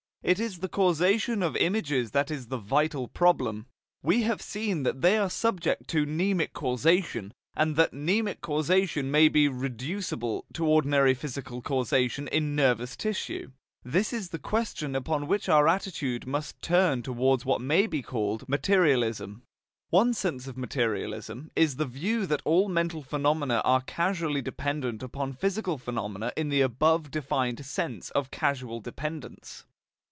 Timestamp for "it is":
0.23-0.59